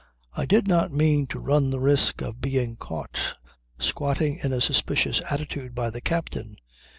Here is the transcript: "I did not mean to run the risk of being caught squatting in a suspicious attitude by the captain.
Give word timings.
"I 0.35 0.47
did 0.47 0.67
not 0.67 0.91
mean 0.91 1.27
to 1.27 1.37
run 1.37 1.69
the 1.69 1.79
risk 1.79 2.23
of 2.23 2.41
being 2.41 2.75
caught 2.75 3.35
squatting 3.77 4.39
in 4.41 4.51
a 4.51 4.59
suspicious 4.59 5.21
attitude 5.29 5.75
by 5.75 5.91
the 5.91 6.01
captain. 6.01 6.55